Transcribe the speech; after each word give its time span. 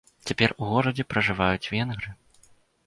Цяпер 0.29 0.49
у 0.63 0.69
горадзе 0.71 1.05
пражываюць 1.11 1.69
венгры. 1.77 2.17